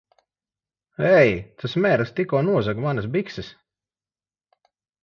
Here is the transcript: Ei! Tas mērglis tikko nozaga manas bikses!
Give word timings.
Ei! 1.09 1.35
Tas 1.63 1.77
mērglis 1.85 2.15
tikko 2.21 2.43
nozaga 2.49 2.87
manas 2.89 3.11
bikses! 3.19 3.55